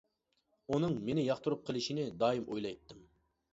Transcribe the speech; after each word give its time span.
ئۇنىڭ 0.75 0.95
مېنى 1.09 1.27
ياقتۇرۇپ 1.27 1.63
قېلىشىنى 1.69 2.09
دائىم 2.25 2.51
ئويلايتتىم. 2.51 3.07